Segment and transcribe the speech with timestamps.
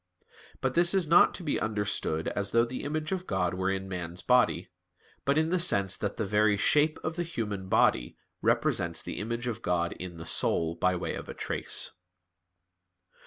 [0.61, 3.87] But this is not to be understood as though the image of God were in
[3.87, 4.71] man's body;
[5.25, 9.45] but in the sense that the very shape of the human body represents the image
[9.45, 11.91] of God in the soul by way of a trace.